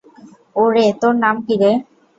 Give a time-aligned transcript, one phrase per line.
[0.55, 1.71] ওরে, তোর নাম কী রে?